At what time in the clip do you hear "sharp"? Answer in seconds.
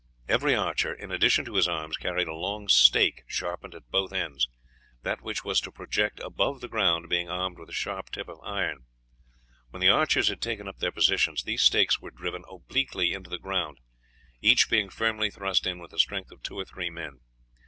7.71-8.09